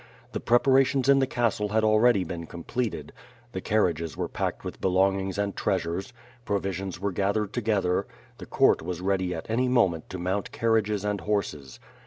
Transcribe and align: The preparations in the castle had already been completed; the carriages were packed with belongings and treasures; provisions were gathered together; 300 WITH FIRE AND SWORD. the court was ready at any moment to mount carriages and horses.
The 0.31 0.39
preparations 0.39 1.07
in 1.07 1.19
the 1.19 1.27
castle 1.27 1.69
had 1.69 1.83
already 1.83 2.23
been 2.23 2.47
completed; 2.47 3.13
the 3.51 3.61
carriages 3.61 4.17
were 4.17 4.27
packed 4.27 4.63
with 4.63 4.81
belongings 4.81 5.37
and 5.37 5.55
treasures; 5.55 6.11
provisions 6.43 6.99
were 6.99 7.11
gathered 7.11 7.53
together; 7.53 8.07
300 8.07 8.07
WITH 8.07 8.07
FIRE 8.07 8.07
AND 8.07 8.25
SWORD. 8.25 8.39
the 8.39 8.45
court 8.47 8.81
was 8.81 9.01
ready 9.01 9.35
at 9.35 9.47
any 9.47 9.67
moment 9.67 10.09
to 10.09 10.17
mount 10.17 10.51
carriages 10.51 11.05
and 11.05 11.21
horses. 11.21 11.79